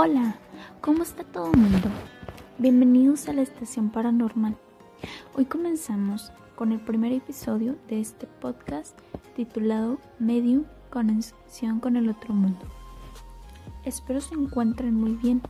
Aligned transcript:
Hola, 0.00 0.36
¿cómo 0.80 1.02
está 1.02 1.24
todo 1.24 1.50
el 1.50 1.58
mundo? 1.58 1.88
Bienvenidos 2.56 3.28
a 3.28 3.32
la 3.32 3.42
Estación 3.42 3.90
Paranormal. 3.90 4.56
Hoy 5.34 5.46
comenzamos 5.46 6.30
con 6.54 6.70
el 6.70 6.78
primer 6.78 7.10
episodio 7.10 7.74
de 7.88 8.00
este 8.00 8.28
podcast 8.28 8.96
titulado 9.34 9.98
Medium 10.20 10.66
Conexión 10.90 11.80
con 11.80 11.96
el 11.96 12.08
Otro 12.08 12.32
Mundo. 12.32 12.64
Espero 13.84 14.20
se 14.20 14.36
encuentren 14.36 14.94
muy 14.94 15.16
bien, 15.16 15.42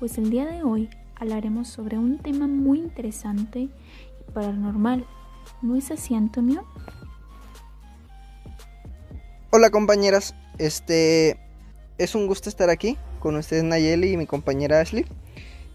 pues 0.00 0.18
el 0.18 0.28
día 0.28 0.44
de 0.44 0.64
hoy 0.64 0.90
hablaremos 1.14 1.68
sobre 1.68 1.96
un 1.96 2.18
tema 2.18 2.48
muy 2.48 2.80
interesante 2.80 3.60
y 3.60 3.70
paranormal. 4.34 5.06
¿No 5.62 5.76
es 5.76 5.92
así, 5.92 6.16
Antonio? 6.16 6.66
Hola 9.52 9.70
compañeras, 9.70 10.34
este 10.58 11.38
es 11.96 12.16
un 12.16 12.26
gusto 12.26 12.48
estar 12.48 12.70
aquí 12.70 12.98
con 13.24 13.36
ustedes 13.36 13.64
Nayeli 13.64 14.12
y 14.12 14.16
mi 14.18 14.26
compañera 14.26 14.80
Ashley. 14.80 15.06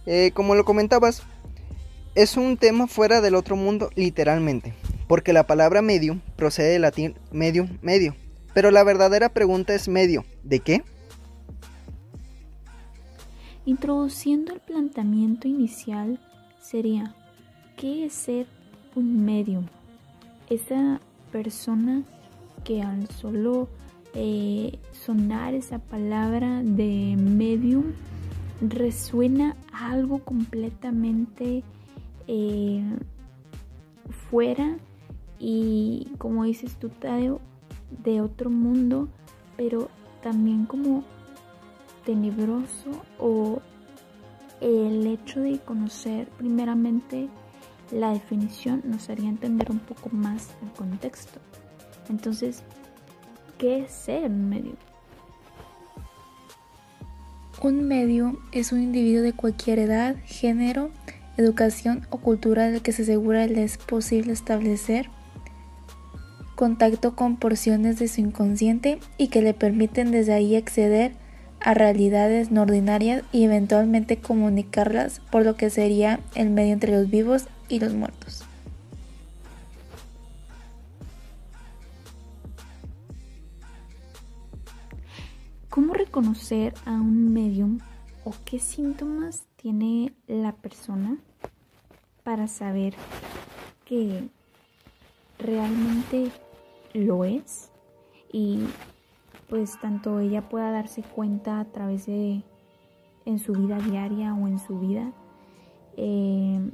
Eh, 0.05 0.30
como 0.35 0.53
lo 0.53 0.66
comentabas, 0.66 1.23
es 2.13 2.38
un 2.38 2.57
tema 2.57 2.85
fuera 2.85 3.21
del 3.21 3.34
otro 3.34 3.55
mundo 3.55 3.90
literalmente, 3.95 4.76
porque 5.07 5.34
la 5.34 5.48
palabra 5.48 5.81
medium 5.81 6.21
procede 6.35 6.73
del 6.73 6.84
latín 6.84 7.16
medium, 7.31 7.80
medio, 7.81 8.16
pero 8.54 8.70
la 8.70 8.84
verdadera 8.84 9.30
pregunta 9.30 9.73
es 9.73 9.88
medio, 9.88 10.26
¿de 10.43 10.59
qué? 10.59 10.84
Introduciendo 13.66 14.54
el 14.54 14.60
planteamiento 14.60 15.48
inicial 15.48 16.20
sería, 16.62 17.16
¿qué 17.77 18.05
es 18.05 18.13
ser 18.13 18.45
un 18.93 19.26
medium? 19.26 19.66
Esa 20.51 21.01
persona 21.32 22.04
que 22.63 22.84
al 22.84 23.10
solo 23.10 23.70
eh, 24.13 24.79
sonar 24.91 25.54
esa 25.54 25.79
palabra 25.79 26.62
de 26.63 27.15
medium 27.18 27.93
resuena 28.62 29.55
algo 29.71 30.20
completamente 30.20 31.63
eh, 32.27 32.84
fuera 34.29 34.77
y 35.40 36.07
como 36.18 36.43
dices 36.43 36.76
tú 36.76 36.90
Tadeo 36.90 37.40
de 38.04 38.21
otro 38.21 38.49
mundo 38.49 39.07
pero 39.55 39.90
también 40.21 40.66
como 40.66 41.04
tenebroso 42.05 42.90
o 43.20 43.62
el 44.62 45.07
hecho 45.07 45.40
de 45.41 45.60
conocer 45.60 46.27
primeramente 46.38 47.29
la 47.91 48.12
definición 48.12 48.82
nos 48.85 49.10
haría 49.10 49.29
entender 49.29 49.71
un 49.71 49.79
poco 49.79 50.10
más 50.12 50.55
el 50.62 50.71
contexto. 50.71 51.40
Entonces, 52.10 52.63
¿qué 53.60 53.79
es 53.79 53.91
ser 53.91 54.24
un 54.24 54.49
medio? 54.49 54.71
Un 57.62 57.88
medio 57.88 58.40
es 58.54 58.71
un 58.71 58.82
individuo 58.82 59.21
de 59.21 59.34
cualquier 59.34 59.79
edad, 59.79 60.16
género, 60.26 60.91
educación 61.38 62.07
o 62.10 62.18
cultura 62.18 62.71
del 62.71 62.82
que 62.82 62.93
se 62.93 63.04
asegura 63.04 63.46
le 63.48 63.63
es 63.63 63.77
posible 63.77 64.31
establecer 64.31 65.09
contacto 66.56 67.16
con 67.16 67.38
porciones 67.38 68.00
de 68.00 68.07
su 68.07 68.22
inconsciente 68.22 69.00
y 69.18 69.28
que 69.28 69.41
le 69.41 69.53
permiten 69.53 70.12
desde 70.12 70.34
ahí 70.34 70.56
acceder 70.56 71.13
a 71.62 71.73
realidades 71.73 72.51
no 72.51 72.62
ordinarias 72.62 73.23
y 73.31 73.44
eventualmente 73.44 74.18
comunicarlas 74.18 75.19
por 75.31 75.44
lo 75.45 75.56
que 75.56 75.69
sería 75.69 76.22
el 76.35 76.50
medio 76.50 76.73
entre 76.73 76.94
los 76.94 77.09
vivos 77.09 77.47
y 77.67 77.79
los 77.79 77.94
muertos. 77.94 78.48
¿Cómo 85.69 85.94
reconocer 85.94 86.74
a 86.85 86.94
un 86.94 87.31
medium 87.31 87.78
o 88.25 88.34
qué 88.44 88.57
síntomas 88.57 89.46
tiene 89.56 90.16
la 90.25 90.52
persona 90.52 91.19
para 92.24 92.47
saber 92.47 92.96
que 93.85 94.28
realmente 95.38 96.31
lo 96.94 97.24
es? 97.24 97.72
Y 98.34 98.62
pues 99.47 99.80
tanto 99.80 100.19
ella 100.19 100.50
pueda 100.50 100.72
darse 100.72 101.03
cuenta 101.03 101.59
a 101.59 101.66
través 101.66 102.07
de 102.07 102.41
en 103.25 103.38
su 103.38 103.53
vida 103.53 103.78
diaria 103.78 104.34
o 104.34 104.47
en 104.47 104.57
su 104.57 104.80
vida, 104.80 105.12
eh, 105.97 106.72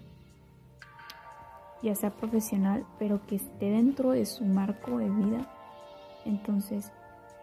ya 1.83 1.95
sea 1.95 2.11
profesional, 2.11 2.85
pero 2.97 3.27
que 3.27 3.35
esté 3.35 3.71
dentro 3.71 4.11
de 4.11 4.25
su 4.25 4.45
marco 4.45 4.99
de 4.99 5.09
vida. 5.09 5.51
Entonces, 6.23 6.93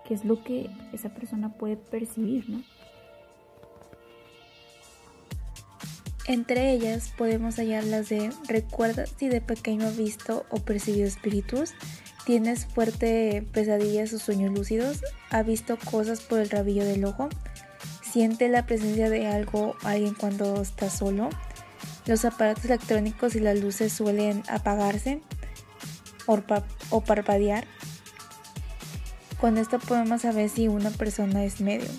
qué 0.06 0.14
es 0.14 0.24
lo 0.24 0.42
que 0.42 0.70
esa 0.92 1.10
persona 1.10 1.52
puede 1.54 1.76
percibir, 1.76 2.48
¿no? 2.48 2.62
Entre 6.26 6.72
ellas 6.72 7.12
podemos 7.18 7.56
hallar 7.56 7.82
las 7.84 8.08
de 8.08 8.30
recuerda 8.46 9.06
si 9.06 9.28
de 9.28 9.40
pequeño 9.40 9.88
has 9.88 9.96
visto 9.96 10.46
o 10.50 10.58
percibido 10.58 11.06
espíritus, 11.06 11.72
tienes 12.24 12.66
fuerte 12.66 13.44
pesadillas 13.52 14.12
o 14.12 14.18
sueños 14.20 14.56
lúcidos, 14.56 15.02
ha 15.30 15.42
visto 15.42 15.76
cosas 15.76 16.20
por 16.20 16.38
el 16.38 16.48
rabillo 16.48 16.84
del 16.84 17.04
ojo, 17.04 17.28
siente 18.02 18.48
la 18.48 18.66
presencia 18.66 19.10
de 19.10 19.26
algo 19.26 19.74
alguien 19.82 20.14
cuando 20.14 20.62
está 20.62 20.90
solo, 20.90 21.28
los 22.06 22.24
aparatos 22.24 22.66
electrónicos 22.66 23.34
y 23.34 23.40
las 23.40 23.58
luces 23.58 23.92
suelen 23.92 24.44
apagarse 24.48 25.20
o 26.26 27.00
parpadear, 27.00 27.66
con 29.42 29.58
esto 29.58 29.80
podemos 29.80 30.22
saber 30.22 30.48
si 30.48 30.68
una 30.68 30.90
persona 30.90 31.42
es 31.42 31.60
medium. 31.60 31.90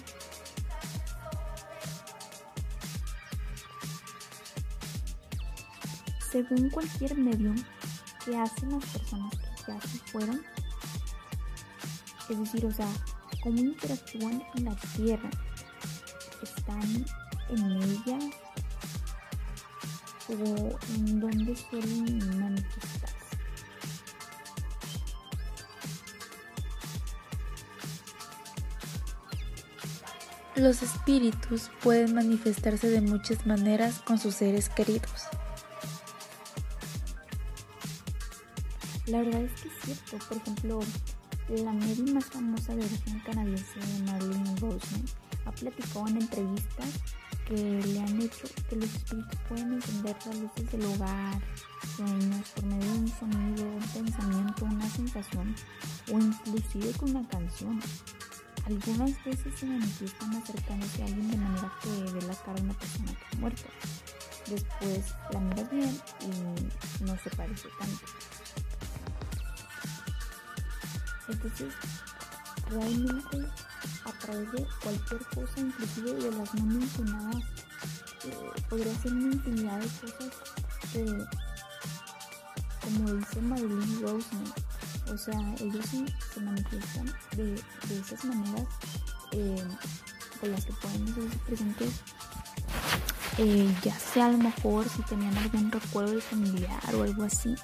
Según 6.32 6.70
cualquier 6.70 7.18
medium 7.18 7.62
que 8.24 8.38
hacen 8.38 8.70
las 8.72 8.86
personas 8.86 9.34
que 9.36 9.74
ya 9.74 9.82
se 9.82 9.98
fueron, 10.10 10.42
es 12.30 12.40
decir, 12.40 12.66
o 12.66 12.72
sea, 12.72 12.88
cómo 13.44 13.58
interactúan 13.58 14.42
en 14.56 14.64
la 14.64 14.76
tierra, 14.96 15.30
están 16.42 17.06
en 17.50 17.72
ella 17.74 18.20
o 20.30 20.80
en 20.96 21.20
dónde 21.20 21.58
suelen 21.58 22.40
manifestar. 22.40 23.13
Los 30.56 30.84
espíritus 30.84 31.72
pueden 31.82 32.14
manifestarse 32.14 32.88
de 32.88 33.02
muchas 33.02 33.48
maneras 33.48 34.00
con 34.06 34.20
sus 34.20 34.36
seres 34.36 34.70
queridos. 34.70 35.24
La 39.08 39.20
verdad 39.20 39.42
es 39.42 39.62
que 39.62 39.68
es 39.68 39.74
cierto. 39.84 40.26
Por 40.30 40.38
ejemplo, 40.38 40.80
la 41.50 41.72
media 41.74 42.14
más 42.14 42.26
famosa 42.26 42.76
de 42.76 42.86
origen 42.86 43.20
canadiense, 43.22 43.80
Marilyn 44.06 44.58
Rosen, 44.58 45.06
ha 45.46 45.52
platicado 45.52 46.08
en 46.08 46.18
entrevistas 46.22 46.88
que 47.48 47.56
le 47.56 48.00
han 48.00 48.22
hecho 48.22 48.48
que 48.70 48.76
los 48.76 48.94
espíritus 48.94 49.40
pueden 49.50 49.74
encender 49.74 50.16
las 50.26 50.38
luces 50.38 50.72
del 50.72 50.86
hogar, 50.86 51.42
sueños, 51.98 52.50
por 52.56 52.66
medio 52.66 52.92
de 52.94 53.00
un 53.00 53.08
sonido, 53.08 53.66
un 53.66 54.06
pensamiento, 54.06 54.66
una 54.66 54.90
sensación 54.90 55.56
o 56.12 56.20
inclusive 56.20 56.92
con 56.94 57.16
una 57.16 57.28
canción. 57.28 57.80
Algunas 58.66 59.24
veces 59.26 59.60
se 59.60 59.66
manifiestan 59.66 60.36
acercándose 60.36 61.02
a 61.02 61.06
alguien 61.06 61.32
de 61.32 61.38
manera 61.38 61.72
que 61.82 61.90
ve 61.90 62.22
la 62.22 62.36
cara 62.36 62.54
de 62.54 62.62
una 62.62 62.74
persona 62.74 63.12
que 63.12 63.36
ha 63.36 63.40
muerto. 63.40 63.64
Después 64.48 65.16
la 65.32 65.40
miras 65.40 65.72
bien 65.72 66.02
y 66.22 67.04
no 67.04 67.18
se 67.18 67.30
parece 67.32 67.68
tanto. 67.80 68.06
Entonces, 71.28 71.74
realmente 72.70 73.38
a 74.06 74.12
través 74.20 74.52
de 74.52 74.68
cualquier 74.82 75.26
cosa, 75.28 75.60
inclusive 75.60 76.14
de 76.14 76.32
las 76.32 76.54
no 76.56 76.66
mencionadas, 76.66 77.44
podría 78.70 78.96
ser 79.00 79.14
una 79.14 79.34
infinidad 79.34 79.80
de 79.80 79.88
cosas 79.88 80.32
que, 80.92 81.06
como 82.82 83.14
dice 83.14 83.42
Marilyn 83.42 84.02
Roseman, 84.02 84.54
o 85.12 85.18
sea, 85.18 85.40
ellos 85.60 85.86
se, 85.86 86.42
manifiestan 86.42 87.14
de, 87.36 87.62
esas 88.00 88.26
maneras 88.26 88.66
eh, 89.32 89.64
las 90.42 90.66
que 90.66 90.74
pueden 90.74 91.14
ser 91.14 91.40
presentes, 91.46 92.02
eh, 93.38 93.74
ya 93.84 93.98
sea 93.98 94.26
a 94.26 94.30
lo 94.30 94.38
mejor 94.38 94.88
si 94.90 95.02
tenían 95.04 95.38
algún 95.38 95.72
recuerdo 95.72 96.16
de 96.16 96.22
familiar 96.22 96.96
o 96.96 97.04
algo 97.04 97.24
así, 97.24 97.56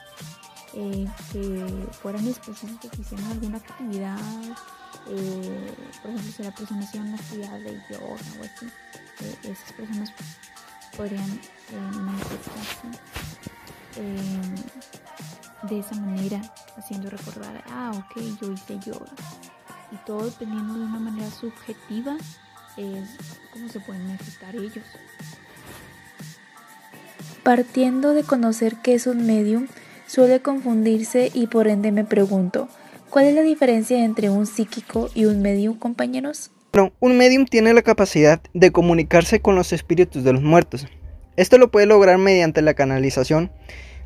eh, 0.73 1.07
que 1.31 1.87
fueran 2.01 2.27
específicos, 2.27 2.91
que 2.91 3.01
hicieran 3.01 3.31
alguna 3.31 3.57
actividad, 3.57 4.19
por 5.05 6.11
ejemplo, 6.11 6.31
si 6.35 6.43
la 6.43 6.53
persona 6.53 6.85
hacía 6.85 7.01
una 7.01 7.15
actividad 7.15 7.59
de 7.59 7.81
yoga 7.89 8.05
o 8.05 8.43
así, 8.43 8.67
esas 9.43 9.73
personas 9.73 10.11
podrían 10.95 11.41
manifestarse 11.91 12.87
de 15.63 15.79
esa 15.79 15.95
manera, 15.95 16.41
haciendo 16.79 17.09
recordar, 17.09 17.63
ah, 17.69 17.91
ok, 17.95 18.21
yo 18.41 18.51
hice 18.51 18.79
yoga. 18.79 19.05
Y 19.91 19.97
todo 20.05 20.25
dependiendo 20.25 20.75
de 20.75 20.81
una 20.81 20.99
manera 20.99 21.29
subjetiva, 21.29 22.17
es 22.77 23.09
cómo 23.53 23.69
se 23.69 23.79
pueden 23.79 24.05
manifestar 24.07 24.55
ellos. 24.55 24.85
Partiendo 27.43 28.13
de 28.13 28.23
conocer 28.23 28.77
qué 28.83 28.93
es 28.93 29.07
un 29.07 29.25
medium, 29.25 29.67
suele 30.07 30.41
confundirse 30.41 31.31
y 31.33 31.47
por 31.47 31.67
ende 31.67 31.91
me 31.91 32.03
pregunto, 32.03 32.67
¿cuál 33.09 33.25
es 33.25 33.35
la 33.35 33.41
diferencia 33.41 34.03
entre 34.03 34.29
un 34.29 34.45
psíquico 34.45 35.09
y 35.13 35.25
un 35.25 35.41
medium, 35.41 35.77
compañeros? 35.77 36.51
Bueno, 36.71 36.93
un 36.99 37.17
medium 37.17 37.45
tiene 37.45 37.73
la 37.73 37.81
capacidad 37.81 38.41
de 38.53 38.71
comunicarse 38.71 39.41
con 39.41 39.55
los 39.55 39.73
espíritus 39.73 40.23
de 40.23 40.33
los 40.33 40.41
muertos. 40.41 40.85
Esto 41.35 41.57
lo 41.57 41.71
puede 41.71 41.87
lograr 41.87 42.17
mediante 42.17 42.61
la 42.61 42.73
canalización, 42.73 43.51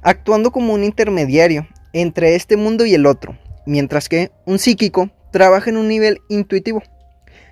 actuando 0.02 0.52
como 0.52 0.74
un 0.74 0.84
intermediario 0.84 1.68
entre 1.94 2.36
este 2.36 2.58
mundo 2.58 2.86
y 2.86 2.94
el 2.94 3.06
otro, 3.06 3.38
mientras 3.66 4.10
que 4.10 4.32
un 4.46 4.60
psíquico 4.60 5.10
trabaja 5.32 5.70
en 5.70 5.78
un 5.78 5.88
nivel 5.88 6.20
intuitivo. 6.30 6.84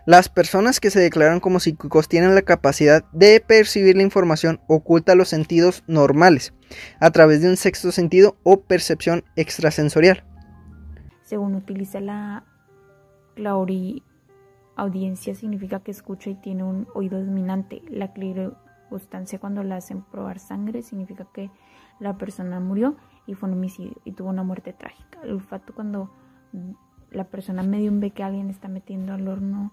Las 0.06 0.30
personas 0.30 0.80
que 0.80 0.90
se 0.90 1.00
declaran 1.00 1.40
como 1.40 1.60
psíquicos 1.60 2.08
tienen 2.08 2.34
la 2.34 2.42
capacidad 2.42 3.04
de 3.12 3.40
percibir 3.40 3.96
la 3.96 4.04
información 4.04 4.60
oculta 4.68 5.12
a 5.12 5.16
los 5.16 5.30
sentidos 5.30 5.84
normales, 5.88 6.54
a 7.00 7.12
través 7.12 7.42
de 7.42 7.50
un 7.50 7.56
sexto 7.56 7.92
sentido 7.92 8.36
o 8.44 8.62
percepción 8.62 9.24
extrasensorial. 9.36 10.24
Según 11.24 11.56
utiliza 11.56 12.02
la 12.02 12.44
audiencia 14.76 15.36
significa 15.36 15.82
que 15.82 15.92
escucha 15.92 16.32
y 16.32 16.36
tiene 16.36 16.64
un 16.64 16.88
oído 16.96 17.24
dominante. 17.24 17.82
La 17.90 18.12
clarivostancia 18.92 19.40
cuando 19.40 19.64
la 19.64 19.78
hacen 19.78 20.02
probar 20.02 20.40
sangre 20.40 20.82
significa 20.82 21.26
que 21.34 21.50
la 22.00 22.18
persona 22.18 22.60
murió 22.60 22.98
y 23.26 23.36
fue 23.36 23.48
un 23.48 23.56
homicidio 23.56 23.96
y 24.04 24.12
tuvo 24.12 24.30
una 24.30 24.44
muerte 24.44 24.74
trágica. 24.74 25.20
El 25.24 25.32
olfato 25.32 25.74
cuando 25.74 26.12
la 27.12 27.26
persona 27.26 27.64
medium 27.64 28.00
ve 28.00 28.12
que 28.12 28.24
alguien 28.24 28.50
está 28.50 28.68
metiendo 28.68 29.14
al 29.14 29.28
horno 29.28 29.72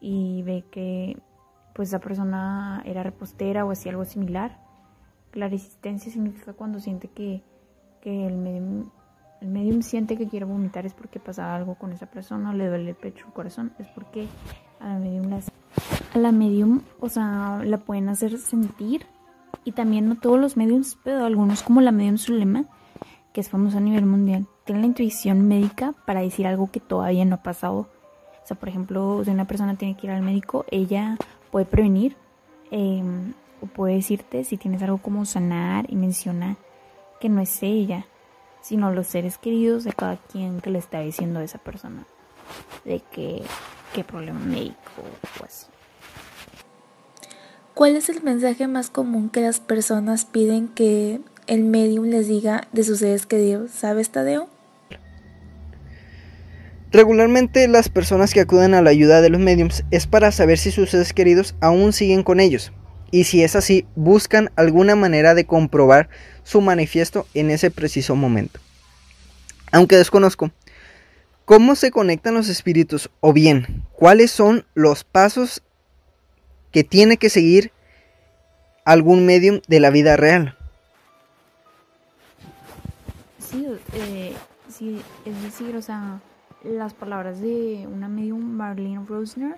y 0.00 0.42
ve 0.42 0.64
que 0.70 1.16
pues 1.74 1.88
esa 1.88 2.00
persona 2.00 2.82
era 2.84 3.02
repostera 3.02 3.64
o 3.64 3.70
hacía 3.70 3.92
algo 3.92 4.04
similar. 4.04 4.58
La 5.32 5.48
resistencia 5.48 6.12
significa 6.12 6.52
cuando 6.52 6.80
siente 6.80 7.08
que, 7.08 7.42
el, 8.02 8.36
medium, 8.36 8.90
el 9.40 9.48
medium 9.48 9.82
siente 9.82 10.16
que 10.16 10.28
quiere 10.28 10.46
vomitar 10.46 10.86
es 10.86 10.94
porque 10.94 11.20
pasa 11.20 11.54
algo 11.54 11.74
con 11.76 11.92
esa 11.92 12.06
persona, 12.06 12.54
le 12.54 12.68
duele 12.68 12.90
el 12.90 12.96
pecho, 12.96 13.26
el 13.26 13.32
corazón, 13.32 13.72
es 13.78 13.86
porque 13.88 14.26
a 14.80 14.88
la 14.88 14.98
medium, 14.98 15.30
a 16.14 16.18
la 16.18 16.32
medium 16.32 16.82
o 17.00 17.08
sea, 17.08 17.62
la 17.64 17.78
pueden 17.78 18.08
hacer 18.08 18.38
sentir 18.38 19.06
y 19.64 19.72
también 19.72 20.08
no 20.08 20.16
todos 20.16 20.38
los 20.38 20.56
mediums, 20.56 20.98
pero 21.04 21.24
algunos 21.24 21.62
como 21.62 21.80
la 21.80 21.92
medium 21.92 22.18
Zulema, 22.18 22.64
que 23.32 23.40
es 23.40 23.48
famosa 23.48 23.78
a 23.78 23.80
nivel 23.80 24.06
mundial, 24.06 24.46
tienen 24.64 24.82
la 24.82 24.88
intuición 24.88 25.46
médica 25.46 25.94
para 26.06 26.20
decir 26.20 26.46
algo 26.46 26.70
que 26.70 26.80
todavía 26.80 27.24
no 27.24 27.36
ha 27.36 27.42
pasado 27.42 27.88
o 28.42 28.46
sea, 28.48 28.58
por 28.58 28.70
ejemplo, 28.70 29.20
si 29.26 29.30
una 29.30 29.44
persona 29.44 29.76
tiene 29.76 29.94
que 29.94 30.06
ir 30.06 30.10
al 30.10 30.22
médico, 30.22 30.64
ella 30.70 31.18
puede 31.50 31.66
prevenir 31.66 32.16
em, 32.70 33.34
o 33.60 33.66
puede 33.66 33.96
decirte 33.96 34.42
si 34.42 34.56
tienes 34.56 34.82
algo 34.82 34.96
como 34.96 35.26
sanar 35.26 35.84
y 35.90 35.96
menciona 35.96 36.56
que 37.20 37.28
no 37.28 37.42
es 37.42 37.62
ella, 37.62 38.06
sino 38.62 38.90
los 38.90 39.06
seres 39.06 39.36
queridos 39.36 39.84
de 39.84 39.92
cada 39.92 40.16
quien 40.16 40.62
que 40.62 40.70
le 40.70 40.78
está 40.78 41.00
diciendo 41.00 41.40
a 41.40 41.44
esa 41.44 41.58
persona 41.58 42.06
de 42.86 43.00
que 43.00 43.42
qué 43.92 44.02
problema 44.02 44.40
médico 44.40 45.02
o 45.42 45.44
así. 45.44 45.66
¿Cuál 47.78 47.94
es 47.94 48.08
el 48.08 48.24
mensaje 48.24 48.66
más 48.66 48.90
común 48.90 49.30
que 49.30 49.40
las 49.40 49.60
personas 49.60 50.24
piden 50.24 50.66
que 50.66 51.20
el 51.46 51.62
medium 51.62 52.06
les 52.06 52.26
diga 52.26 52.66
de 52.72 52.82
sus 52.82 52.98
seres 52.98 53.24
queridos? 53.24 53.70
¿Sabes, 53.70 54.10
Tadeo? 54.10 54.48
Regularmente 56.90 57.68
las 57.68 57.88
personas 57.88 58.34
que 58.34 58.40
acuden 58.40 58.74
a 58.74 58.82
la 58.82 58.90
ayuda 58.90 59.20
de 59.20 59.30
los 59.30 59.40
mediums 59.40 59.84
es 59.92 60.08
para 60.08 60.32
saber 60.32 60.58
si 60.58 60.72
sus 60.72 60.90
seres 60.90 61.12
queridos 61.12 61.54
aún 61.60 61.92
siguen 61.92 62.24
con 62.24 62.40
ellos 62.40 62.72
y 63.12 63.22
si 63.22 63.44
es 63.44 63.54
así 63.54 63.86
buscan 63.94 64.50
alguna 64.56 64.96
manera 64.96 65.36
de 65.36 65.46
comprobar 65.46 66.08
su 66.42 66.60
manifiesto 66.60 67.28
en 67.32 67.52
ese 67.52 67.70
preciso 67.70 68.16
momento. 68.16 68.58
Aunque 69.70 69.96
desconozco 69.96 70.50
cómo 71.44 71.76
se 71.76 71.92
conectan 71.92 72.34
los 72.34 72.48
espíritus 72.48 73.08
o 73.20 73.32
bien 73.32 73.84
cuáles 73.92 74.32
son 74.32 74.66
los 74.74 75.04
pasos 75.04 75.62
que 76.70 76.84
tiene 76.84 77.16
que 77.16 77.30
seguir 77.30 77.72
algún 78.84 79.26
medium 79.26 79.60
de 79.68 79.80
la 79.80 79.90
vida 79.90 80.16
real. 80.16 80.56
Sí, 83.38 83.66
eh, 83.92 84.34
sí 84.68 85.00
es 85.24 85.42
decir, 85.42 85.76
o 85.76 85.82
sea, 85.82 86.20
las 86.62 86.94
palabras 86.94 87.40
de 87.40 87.86
una 87.86 88.08
medium 88.08 88.42
Marlene 88.42 89.04
Rosner, 89.06 89.56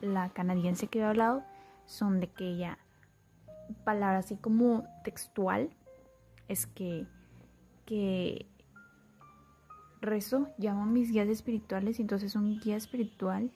la 0.00 0.28
canadiense 0.30 0.86
que 0.86 1.00
he 1.00 1.04
hablado, 1.04 1.42
son 1.86 2.20
de 2.20 2.28
que 2.28 2.48
ella, 2.48 2.78
palabra 3.84 4.18
así 4.18 4.36
como 4.36 4.86
textual, 5.04 5.70
es 6.48 6.66
que, 6.66 7.06
que 7.86 8.46
rezo, 10.00 10.48
llamo 10.58 10.82
a 10.82 10.86
mis 10.86 11.10
guías 11.10 11.28
espirituales 11.28 11.98
y 11.98 12.02
entonces 12.02 12.34
un 12.34 12.60
guía 12.60 12.76
espiritual 12.76 13.50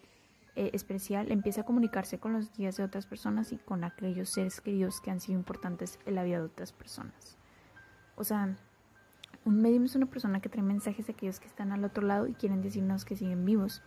eh, 0.59 0.73
especial 0.73 1.31
empieza 1.31 1.61
a 1.61 1.65
comunicarse 1.65 2.19
con 2.19 2.33
los 2.33 2.51
guías 2.53 2.77
de 2.77 2.83
otras 2.83 3.07
personas 3.07 3.53
y 3.53 3.59
con 3.59 3.85
aquellos 3.85 4.31
seres 4.31 4.61
queridos 4.61 5.01
que 5.01 5.13
han 5.13 5.21
sido 5.21 5.39
importantes 5.39 6.01
en 6.05 6.17
la 6.17 6.25
vida 6.25 6.39
de 6.39 6.47
otras 6.47 6.73
personas. 6.73 7.39
O 8.17 8.25
sea, 8.25 8.57
un 9.45 9.63
medium 9.63 9.85
es 9.85 9.95
una 9.95 10.07
persona 10.07 10.41
que 10.41 10.49
trae 10.49 10.65
mensajes 10.65 11.07
de 11.07 11.13
aquellos 11.13 11.39
que 11.39 11.47
están 11.47 11.71
al 11.71 11.85
otro 11.85 12.05
lado 12.05 12.27
y 12.27 12.35
quieren 12.35 12.61
decirnos 12.61 13.05
que 13.05 13.15
siguen 13.15 13.45
vivos. 13.45 13.85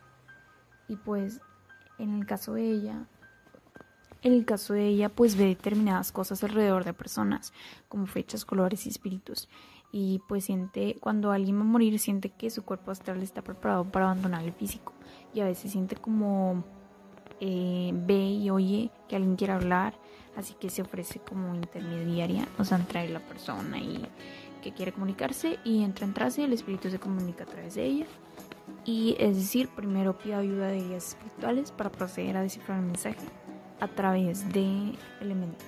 Y 0.87 0.95
pues, 0.95 1.41
en 1.99 2.13
el 2.17 2.25
caso 2.25 2.53
de 2.53 2.71
ella, 2.71 3.05
en 4.21 4.31
el 4.31 4.45
caso 4.45 4.73
de 4.73 4.87
ella, 4.87 5.09
pues 5.09 5.35
ve 5.35 5.47
determinadas 5.47 6.13
cosas 6.13 6.41
alrededor 6.41 6.85
de 6.85 6.93
personas, 6.93 7.51
como 7.89 8.05
fechas, 8.05 8.45
colores 8.45 8.85
y 8.85 8.89
espíritus. 8.89 9.49
Y 9.91 10.21
pues 10.27 10.45
siente, 10.45 10.97
cuando 10.99 11.31
alguien 11.31 11.57
va 11.57 11.61
a 11.61 11.65
morir, 11.65 11.99
siente 11.99 12.29
que 12.29 12.49
su 12.49 12.63
cuerpo 12.63 12.91
astral 12.91 13.21
está 13.21 13.41
preparado 13.41 13.85
para 13.85 14.05
abandonar 14.05 14.43
el 14.43 14.53
físico. 14.53 14.93
Y 15.33 15.41
a 15.41 15.45
veces 15.45 15.71
siente 15.71 15.95
como 15.95 16.63
eh, 17.39 17.91
ve 17.93 18.23
y 18.23 18.49
oye 18.49 18.91
que 19.09 19.15
alguien 19.15 19.35
quiere 19.35 19.53
hablar, 19.53 19.95
así 20.37 20.53
que 20.53 20.69
se 20.69 20.83
ofrece 20.83 21.19
como 21.19 21.55
intermediaria, 21.55 22.47
o 22.57 22.63
sea, 22.63 22.77
trae 22.79 23.09
la 23.09 23.19
persona 23.19 23.79
y 23.79 24.07
que 24.61 24.73
quiere 24.73 24.91
comunicarse 24.91 25.57
y 25.63 25.83
entra 25.83 26.05
en 26.05 26.13
trance 26.13 26.39
y 26.39 26.45
el 26.45 26.53
espíritu 26.53 26.89
se 26.91 26.99
comunica 26.99 27.43
a 27.43 27.47
través 27.47 27.75
de 27.75 27.85
ella. 27.85 28.05
Y 28.85 29.15
es 29.19 29.35
decir, 29.35 29.69
primero 29.69 30.17
pide 30.17 30.35
ayuda 30.35 30.67
de 30.67 30.81
guías 30.81 31.09
espirituales 31.09 31.71
para 31.71 31.91
proceder 31.91 32.37
a 32.37 32.43
descifrar 32.43 32.79
el 32.79 32.85
mensaje 32.85 33.25
a 33.79 33.87
través 33.87 34.47
de 34.53 34.93
elementos 35.19 35.65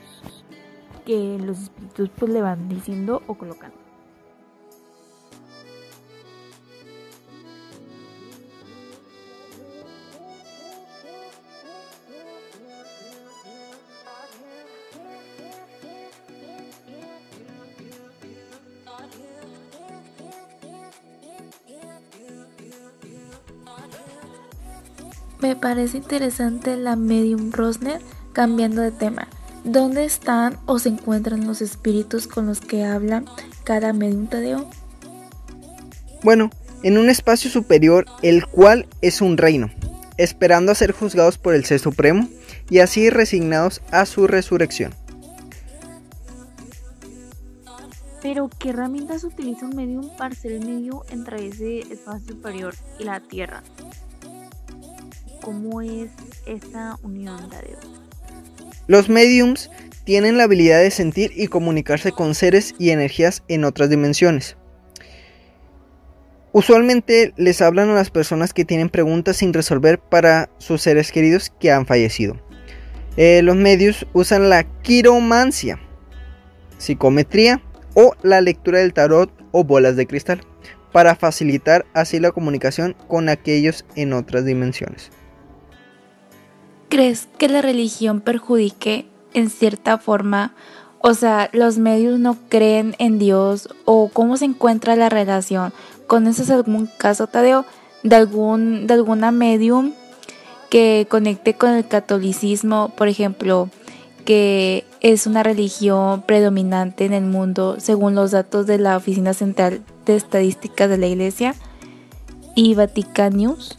que 1.06 1.38
los 1.40 1.64
espíritus 1.64 2.10
pues 2.18 2.32
le 2.32 2.42
van 2.42 2.70
diciendo 2.70 3.22
o 3.28 3.36
colocando. 3.36 3.83
Me 25.44 25.58
parece 25.58 25.98
interesante 25.98 26.78
la 26.78 26.96
medium 26.96 27.52
Rosner 27.52 28.00
cambiando 28.32 28.82
de 28.82 28.92
tema. 28.92 29.28
¿Dónde 29.66 30.06
están 30.06 30.58
o 30.68 30.80
se 30.80 30.88
encuentran 30.88 31.46
los 31.46 31.62
espíritus 31.62 32.28
con 32.28 32.48
los 32.48 32.62
que 32.62 32.86
habla 32.86 33.26
cada 33.66 33.92
medium 33.92 34.28
Tadeo? 34.28 34.70
Bueno, 36.24 36.50
en 36.82 36.98
un 36.98 37.10
espacio 37.10 37.52
superior, 37.52 38.06
el 38.22 38.48
cual 38.48 38.88
es 39.02 39.20
un 39.20 39.36
reino, 39.36 39.70
esperando 40.16 40.72
a 40.72 40.76
ser 40.76 40.94
juzgados 40.94 41.38
por 41.38 41.56
el 41.56 41.66
Ser 41.66 41.80
Supremo 41.80 42.30
y 42.70 42.80
así 42.80 43.10
resignados 43.10 43.82
a 43.92 44.06
su 44.06 44.28
resurrección. 44.28 44.96
Pero, 48.22 48.50
¿qué 48.60 48.70
herramientas 48.70 49.26
utiliza 49.26 49.66
un 49.66 49.76
medium 49.76 50.10
para 50.16 50.34
ser 50.36 50.54
el 50.54 50.66
medio 50.66 51.04
entre 51.10 51.46
ese 51.46 51.80
espacio 51.80 52.36
superior 52.36 52.74
y 52.98 53.04
la 53.04 53.20
Tierra? 53.20 53.62
Cómo 55.44 55.82
es 55.82 56.10
unión. 57.04 57.50
Los 58.88 59.10
mediums 59.10 59.70
tienen 60.06 60.38
la 60.38 60.46
habilidad 60.46 60.80
de 60.80 60.90
sentir 60.90 61.32
y 61.36 61.48
comunicarse 61.48 62.12
con 62.12 62.34
seres 62.34 62.74
y 62.80 62.90
energías 62.90 63.44
en 63.48 63.66
otras 63.66 63.90
dimensiones. 63.90 64.58
Usualmente 66.54 67.34
les 67.36 67.62
hablan 67.62 67.90
a 67.90 67.96
las 67.96 68.10
personas 68.10 68.54
que 68.54 68.66
tienen 68.66 68.90
preguntas 68.90 69.38
sin 69.38 69.54
resolver 69.54 70.00
para 70.00 70.50
sus 70.60 70.82
seres 70.82 71.12
queridos 71.12 71.52
que 71.60 71.72
han 71.72 71.86
fallecido. 71.86 72.40
Eh, 73.18 73.42
los 73.44 73.56
medios 73.56 74.06
usan 74.14 74.50
la 74.50 74.64
quiromancia, 74.82 75.80
psicometría 76.78 77.62
o 77.96 78.14
la 78.24 78.42
lectura 78.42 78.80
del 78.80 78.94
tarot 78.94 79.32
o 79.52 79.64
bolas 79.64 79.96
de 79.96 80.08
cristal 80.08 80.42
para 80.92 81.16
facilitar 81.16 81.86
así 81.94 82.20
la 82.20 82.32
comunicación 82.32 82.96
con 83.08 83.30
aquellos 83.30 83.86
en 83.96 84.14
otras 84.14 84.46
dimensiones. 84.46 85.12
Crees 86.94 87.28
que 87.40 87.50
la 87.50 87.64
religión 87.64 88.22
perjudique 88.22 89.08
en 89.34 89.50
cierta 89.50 89.98
forma? 89.98 90.54
O 91.00 91.16
sea, 91.16 91.50
los 91.52 91.80
medios 91.80 92.20
no 92.20 92.38
creen 92.50 92.96
en 93.00 93.18
Dios 93.18 93.68
o 93.84 94.12
cómo 94.14 94.38
se 94.38 94.46
encuentra 94.46 94.96
la 94.96 95.10
relación. 95.10 95.74
¿Conoces 96.06 96.52
algún 96.52 96.88
caso, 97.00 97.26
Tadeo, 97.26 97.66
de 98.04 98.16
algún 98.16 98.86
de 98.86 98.94
alguna 98.94 99.32
medium 99.32 99.94
que 100.70 101.08
conecte 101.10 101.56
con 101.56 101.72
el 101.72 101.88
catolicismo, 101.88 102.94
por 102.96 103.08
ejemplo, 103.08 103.70
que 104.24 104.86
es 105.02 105.26
una 105.26 105.42
religión 105.42 106.22
predominante 106.22 107.06
en 107.06 107.14
el 107.14 107.24
mundo 107.24 107.78
según 107.80 108.14
los 108.14 108.30
datos 108.30 108.68
de 108.68 108.78
la 108.78 108.98
Oficina 108.98 109.34
Central 109.34 109.82
de 110.06 110.16
Estadística 110.16 110.88
de 110.88 111.00
la 111.00 111.08
Iglesia 111.08 111.56
y 112.56 112.76
Vatican 112.76 113.36
News? 113.36 113.76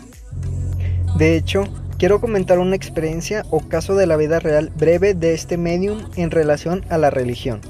De 1.17 1.37
hecho, 1.37 1.63
quiero 1.99 2.21
comentar 2.21 2.59
una 2.59 2.77
experiencia 2.77 3.45
o 3.51 3.61
caso 3.61 3.95
de 3.95 4.07
la 4.07 4.17
vida 4.17 4.41
real 4.41 4.71
breve 4.77 5.15
de 5.15 5.35
este 5.35 5.57
medium 5.57 6.03
en 6.17 6.31
relación 6.31 6.85
a 6.89 6.99
la 6.99 7.11
religión. 7.11 7.61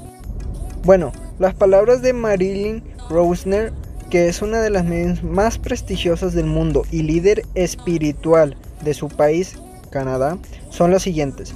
Bueno, 0.83 1.11
las 1.39 1.53
palabras 1.53 2.01
de 2.01 2.13
Marilyn 2.13 2.83
Rosner, 3.09 3.73
que 4.09 4.27
es 4.27 4.41
una 4.41 4.61
de 4.61 4.69
las 4.69 4.85
mediums 4.85 5.23
más 5.23 5.57
prestigiosas 5.57 6.33
del 6.33 6.45
mundo 6.45 6.83
y 6.91 7.03
líder 7.03 7.43
espiritual 7.55 8.55
de 8.83 8.93
su 8.93 9.07
país, 9.09 9.57
Canadá, 9.89 10.37
son 10.69 10.91
las 10.91 11.03
siguientes. 11.03 11.55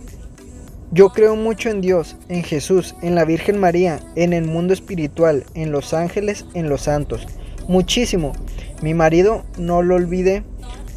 Yo 0.91 1.09
creo 1.09 1.35
mucho 1.35 1.69
en 1.69 1.81
Dios, 1.81 2.15
en 2.29 2.43
Jesús, 2.43 2.95
en 3.03 3.13
la 3.13 3.23
Virgen 3.23 3.59
María, 3.59 3.99
en 4.15 4.33
el 4.33 4.45
mundo 4.45 4.73
espiritual, 4.73 5.45
en 5.53 5.71
los 5.71 5.93
ángeles, 5.93 6.45
en 6.55 6.67
los 6.67 6.81
santos. 6.81 7.27
Muchísimo. 7.67 8.33
Mi 8.81 8.95
marido, 8.95 9.43
no 9.59 9.83
lo 9.83 9.95
olvide, 9.95 10.43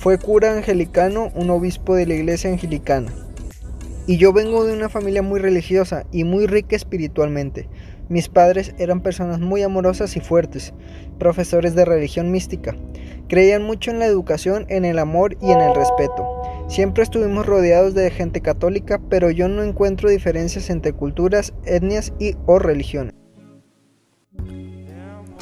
fue 0.03 0.19
cura 0.19 0.53
angelicano, 0.53 1.31
un 1.37 1.49
obispo 1.51 1.95
de 1.95 2.07
la 2.07 2.15
iglesia 2.15 2.51
anglicana. 2.51 3.13
Y 4.09 4.17
yo 4.17 4.33
vengo 4.33 4.65
de 4.65 4.73
una 4.73 4.89
familia 4.89 5.23
muy 5.23 5.39
religiosa 5.39 6.07
y 6.11 6.25
muy 6.25 6.49
rica 6.49 6.75
espiritualmente. 6.75 7.69
Mis 8.09 8.29
padres 8.29 8.75
eran 8.79 9.01
personas 9.01 9.39
muy 9.39 9.63
amorosas 9.63 10.17
y 10.17 10.21
fuertes, 10.21 10.75
profesores 11.21 11.77
de 11.77 11.85
religión 11.85 12.33
mística. 12.33 12.75
Creían 13.29 13.63
mucho 13.63 13.93
en 13.93 14.01
la 14.01 14.07
educación, 14.07 14.67
en 14.69 14.85
el 14.85 14.99
amor 14.99 15.37
y 15.41 15.53
en 15.53 15.61
el 15.61 15.73
respeto. 15.73 16.27
Siempre 16.67 17.05
estuvimos 17.05 17.47
rodeados 17.47 17.95
de 17.95 18.11
gente 18.11 18.41
católica, 18.41 19.01
pero 19.09 19.31
yo 19.31 19.47
no 19.47 19.63
encuentro 19.63 20.11
diferencias 20.11 20.69
entre 20.69 20.95
culturas, 20.95 21.55
etnias 21.65 22.13
y 22.19 22.35
o 22.47 22.59
religiones. 22.59 23.22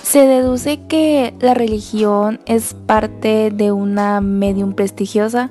Se 0.02 0.26
deduce 0.26 0.80
que 0.86 1.34
la 1.40 1.54
religión 1.54 2.40
es 2.46 2.74
parte 2.74 3.50
de 3.50 3.70
una 3.70 4.20
medium 4.20 4.74
prestigiosa, 4.74 5.50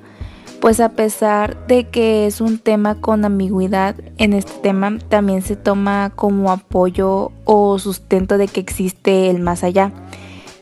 pues 0.60 0.82
a 0.82 0.90
pesar 0.90 1.66
de 1.68 1.88
que 1.88 2.26
es 2.26 2.42
un 2.42 2.60
tema 2.60 2.96
con 2.96 3.24
ambigüedad, 3.24 3.96
en 4.18 4.34
este 4.34 4.52
tema 4.62 4.98
también 5.08 5.42
se 5.42 5.56
toma 5.56 6.12
como 6.14 6.52
apoyo 6.52 7.32
o 7.46 7.80
sustento 7.80 8.38
de 8.38 8.48
que 8.48 8.60
existe 8.60 9.30
el 9.30 9.40
más 9.40 9.64
allá, 9.64 9.94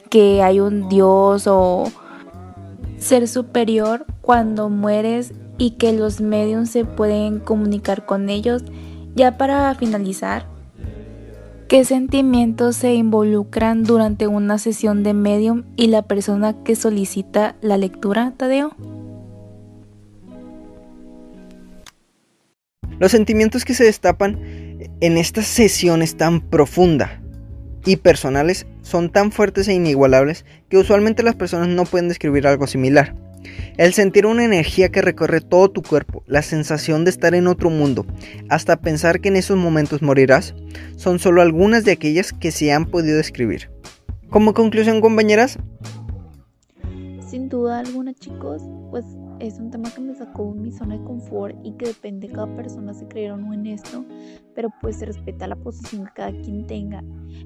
que 0.09 0.43
hay 0.43 0.59
un 0.59 0.89
Dios 0.89 1.47
o 1.47 1.91
ser 2.99 3.27
superior 3.27 4.05
cuando 4.21 4.69
mueres 4.69 5.33
y 5.57 5.71
que 5.71 5.93
los 5.93 6.21
mediums 6.21 6.69
se 6.69 6.85
pueden 6.85 7.39
comunicar 7.39 8.05
con 8.05 8.29
ellos. 8.29 8.63
Ya 9.15 9.37
para 9.37 9.73
finalizar, 9.73 10.45
¿qué 11.67 11.83
sentimientos 11.83 12.77
se 12.77 12.93
involucran 12.93 13.83
durante 13.83 14.27
una 14.27 14.57
sesión 14.57 15.03
de 15.03 15.13
medium 15.13 15.63
y 15.75 15.87
la 15.87 16.01
persona 16.01 16.63
que 16.63 16.75
solicita 16.75 17.55
la 17.61 17.77
lectura, 17.77 18.33
Tadeo? 18.37 18.71
Los 22.99 23.11
sentimientos 23.11 23.65
que 23.65 23.73
se 23.73 23.83
destapan 23.83 24.39
en 25.01 25.17
estas 25.17 25.45
sesiones 25.45 26.15
tan 26.15 26.41
profunda 26.41 27.21
y 27.85 27.97
personales 27.97 28.65
son 28.81 29.11
tan 29.11 29.31
fuertes 29.31 29.67
e 29.67 29.73
inigualables 29.73 30.45
que 30.69 30.77
usualmente 30.77 31.21
las 31.21 31.35
personas 31.35 31.67
no 31.67 31.85
pueden 31.85 32.07
describir 32.07 32.47
algo 32.47 32.65
similar. 32.65 33.13
El 33.77 33.93
sentir 33.93 34.25
una 34.25 34.43
energía 34.43 34.89
que 34.89 35.01
recorre 35.01 35.41
todo 35.41 35.69
tu 35.69 35.81
cuerpo, 35.83 36.23
la 36.25 36.41
sensación 36.41 37.03
de 37.03 37.11
estar 37.11 37.35
en 37.35 37.47
otro 37.47 37.69
mundo, 37.69 38.05
hasta 38.49 38.81
pensar 38.81 39.19
que 39.19 39.29
en 39.29 39.35
esos 39.35 39.57
momentos 39.57 40.01
morirás, 40.01 40.55
son 40.95 41.19
solo 41.19 41.41
algunas 41.41 41.83
de 41.83 41.91
aquellas 41.91 42.33
que 42.33 42.51
se 42.51 42.71
han 42.71 42.85
podido 42.85 43.17
describir. 43.17 43.69
Como 44.29 44.53
conclusión, 44.53 44.99
compañeras, 44.99 45.59
sin 47.27 47.49
duda 47.49 47.79
alguna, 47.79 48.13
chicos, 48.13 48.63
pues 48.89 49.05
es 49.39 49.59
un 49.59 49.69
tema 49.69 49.93
que 49.93 50.01
me 50.01 50.15
sacó 50.15 50.53
de 50.53 50.61
mi 50.61 50.71
zona 50.71 50.97
de 50.97 51.03
confort 51.03 51.55
y 51.63 51.73
que 51.73 51.87
depende 51.87 52.27
de 52.27 52.33
cada 52.33 52.55
persona 52.55 52.93
si 52.93 53.05
creer 53.05 53.33
o 53.33 53.37
no 53.37 53.53
en 53.53 53.67
esto, 53.67 54.05
pero 54.55 54.69
pues 54.81 54.95
se 54.97 55.05
respeta 55.05 55.45
la 55.45 55.57
posición 55.57 56.05
que 56.05 56.11
cada 56.15 56.31
quien 56.31 56.65
tenga. 56.67 57.03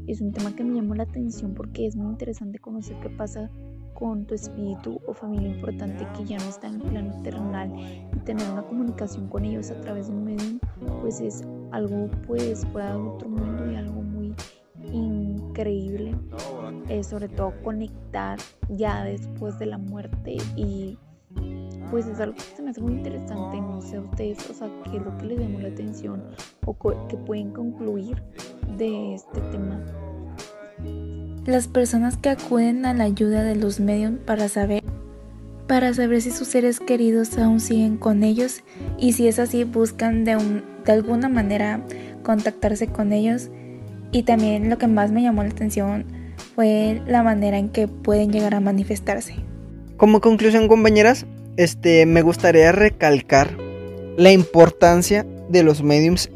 Es 0.07 0.21
un 0.21 0.31
tema 0.31 0.55
que 0.55 0.63
me 0.63 0.75
llamó 0.75 0.95
la 0.95 1.03
atención 1.03 1.55
porque 1.55 1.87
es 1.87 1.95
muy 1.95 2.11
interesante 2.11 2.59
conocer 2.59 2.95
qué 3.01 3.09
pasa 3.09 3.49
con 4.01 4.25
tu 4.25 4.33
espíritu 4.33 4.99
o 5.05 5.13
familia 5.13 5.49
importante 5.49 6.07
que 6.17 6.25
ya 6.25 6.37
no 6.39 6.45
está 6.45 6.65
en 6.65 6.81
el 6.81 6.81
plano 6.81 7.21
terrenal 7.21 7.71
y 8.11 8.19
tener 8.25 8.49
una 8.49 8.63
comunicación 8.63 9.29
con 9.29 9.45
ellos 9.45 9.69
a 9.69 9.79
través 9.79 10.07
de 10.07 10.13
un 10.13 10.25
medio 10.25 10.59
pues 11.01 11.21
es 11.21 11.43
algo 11.69 12.09
pues 12.25 12.65
fuera 12.73 12.95
de 12.95 12.99
otro 12.99 13.29
mundo 13.29 13.71
y 13.71 13.75
algo 13.75 14.01
muy 14.01 14.33
increíble. 14.91 16.15
Eh, 16.89 17.03
sobre 17.03 17.29
todo 17.29 17.53
conectar 17.63 18.39
ya 18.69 19.03
después 19.03 19.59
de 19.59 19.67
la 19.67 19.77
muerte 19.77 20.37
y 20.55 20.97
pues 21.91 22.07
es 22.07 22.19
algo 22.19 22.35
que 22.35 22.41
se 22.41 22.63
me 22.63 22.71
hace 22.71 22.81
muy 22.81 22.93
interesante. 22.93 23.61
No 23.61 23.83
sé 23.83 23.99
ustedes 23.99 24.49
o 24.49 24.53
sea 24.55 24.67
qué 24.85 24.97
es 24.97 25.03
lo 25.03 25.15
que 25.19 25.27
les 25.27 25.39
llamó 25.41 25.59
la 25.59 25.67
atención 25.67 26.23
o 26.65 26.75
que 27.07 27.17
pueden 27.17 27.51
concluir 27.51 28.23
de 28.79 29.13
este 29.13 29.41
tema 29.51 29.79
las 31.51 31.67
personas 31.67 32.17
que 32.17 32.29
acuden 32.29 32.85
a 32.85 32.93
la 32.93 33.03
ayuda 33.03 33.43
de 33.43 33.55
los 33.55 33.79
medios 33.79 34.13
para 34.25 34.47
saber 34.47 34.83
para 35.67 35.93
saber 35.93 36.21
si 36.21 36.31
sus 36.31 36.47
seres 36.47 36.79
queridos 36.79 37.37
aún 37.37 37.59
siguen 37.59 37.97
con 37.97 38.23
ellos 38.23 38.61
y 38.97 39.13
si 39.13 39.27
es 39.27 39.39
así 39.39 39.63
buscan 39.63 40.25
de, 40.25 40.37
de 40.85 40.91
alguna 40.91 41.29
manera 41.29 41.85
contactarse 42.23 42.87
con 42.87 43.13
ellos 43.13 43.49
y 44.11 44.23
también 44.23 44.69
lo 44.69 44.77
que 44.77 44.87
más 44.87 45.11
me 45.11 45.21
llamó 45.21 45.43
la 45.43 45.49
atención 45.49 46.05
fue 46.55 47.01
la 47.05 47.23
manera 47.23 47.57
en 47.57 47.69
que 47.69 47.87
pueden 47.87 48.31
llegar 48.31 48.55
a 48.55 48.59
manifestarse. 48.59 49.35
Como 49.95 50.19
conclusión 50.19 50.67
compañeras, 50.67 51.25
este 51.55 52.05
me 52.05 52.21
gustaría 52.21 52.71
recalcar 52.73 53.49
la 54.17 54.31
importancia 54.31 55.25
de 55.49 55.63
los 55.63 55.83
mediums 55.83 56.29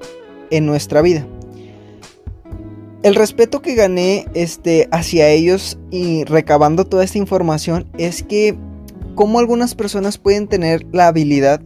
en 0.49 0.65
nuestra 0.65 1.01
vida 1.01 1.25
el 3.05 3.13
respeto 3.13 3.61
que 3.61 3.75
gané 3.75 4.25
este, 4.33 4.87
hacia 4.89 5.29
ellos 5.29 5.77
y 5.91 6.23
recabando 6.23 6.85
toda 6.85 7.03
esta 7.03 7.19
información 7.19 7.87
es 7.99 8.23
que 8.23 8.57
como 9.13 9.37
algunas 9.37 9.75
personas 9.75 10.17
pueden 10.17 10.47
tener 10.47 10.87
la 10.91 11.05
habilidad, 11.05 11.61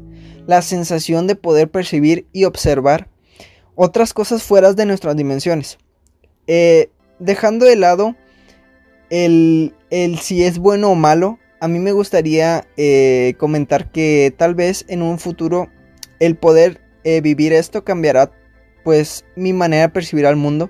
la 0.47 0.61
sensación 0.61 1.27
de 1.27 1.37
poder 1.37 1.71
percibir 1.71 2.27
y 2.33 2.43
observar 2.43 3.07
otras 3.75 4.13
cosas 4.13 4.43
fuera 4.43 4.73
de 4.73 4.85
nuestras 4.85 5.15
dimensiones. 5.15 5.77
Eh, 6.47 6.89
dejando 7.19 7.65
de 7.65 7.77
lado 7.77 8.17
el, 9.09 9.73
si 10.19 10.43
es 10.43 10.59
bueno 10.59 10.91
o 10.91 10.95
malo, 10.95 11.39
a 11.61 11.69
mí 11.69 11.79
me 11.79 11.93
gustaría 11.93 12.67
eh, 12.75 13.35
comentar 13.37 13.93
que 13.93 14.33
tal 14.35 14.55
vez 14.55 14.83
en 14.89 15.01
un 15.01 15.19
futuro 15.19 15.69
el 16.19 16.35
poder 16.35 16.81
eh, 17.05 17.21
vivir 17.21 17.53
esto 17.53 17.85
cambiará 17.85 18.29
pues 18.83 19.23
mi 19.37 19.53
manera 19.53 19.83
de 19.83 19.89
percibir 19.93 20.25
al 20.25 20.35
mundo 20.35 20.69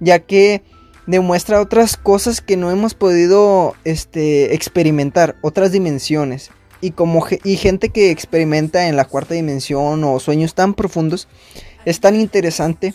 ya 0.00 0.18
que 0.18 0.62
demuestra 1.06 1.60
otras 1.60 1.96
cosas 1.96 2.40
que 2.40 2.56
no 2.56 2.70
hemos 2.70 2.94
podido 2.94 3.74
este, 3.84 4.54
experimentar, 4.54 5.36
otras 5.42 5.72
dimensiones. 5.72 6.50
Y 6.80 6.92
como 6.92 7.26
y 7.44 7.56
gente 7.56 7.90
que 7.90 8.10
experimenta 8.10 8.88
en 8.88 8.96
la 8.96 9.04
cuarta 9.04 9.34
dimensión 9.34 10.02
o 10.04 10.18
sueños 10.18 10.54
tan 10.54 10.74
profundos, 10.74 11.28
es 11.84 12.00
tan 12.00 12.18
interesante 12.18 12.94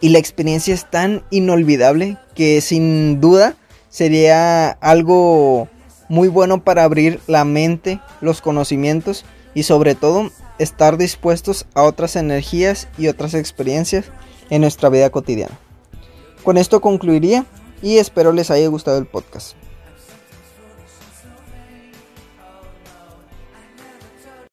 y 0.00 0.08
la 0.08 0.18
experiencia 0.18 0.74
es 0.74 0.90
tan 0.90 1.22
inolvidable 1.30 2.16
que 2.34 2.60
sin 2.60 3.20
duda 3.20 3.56
sería 3.90 4.70
algo 4.70 5.68
muy 6.08 6.28
bueno 6.28 6.64
para 6.64 6.84
abrir 6.84 7.20
la 7.26 7.44
mente, 7.44 8.00
los 8.20 8.40
conocimientos 8.40 9.24
y 9.54 9.64
sobre 9.64 9.94
todo 9.94 10.30
estar 10.58 10.96
dispuestos 10.96 11.66
a 11.74 11.82
otras 11.82 12.16
energías 12.16 12.88
y 12.96 13.08
otras 13.08 13.34
experiencias 13.34 14.06
en 14.50 14.62
nuestra 14.62 14.88
vida 14.88 15.10
cotidiana. 15.10 15.58
Con 16.44 16.58
esto 16.58 16.80
concluiría 16.80 17.46
y 17.82 17.98
espero 17.98 18.32
les 18.32 18.50
haya 18.50 18.66
gustado 18.68 18.98
el 18.98 19.06
podcast. 19.06 19.56